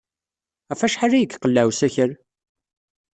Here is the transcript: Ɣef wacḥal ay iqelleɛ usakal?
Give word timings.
Ɣef 0.69 0.81
wacḥal 0.81 1.13
ay 1.15 1.23
iqelleɛ 1.25 1.63
usakal? 1.69 2.11